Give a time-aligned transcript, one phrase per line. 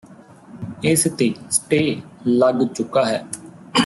[0.83, 3.23] ਇਸ ਤੇ ਸਟੇਅ ਲੱਗ ਚੁੱਕਾ ਹੈ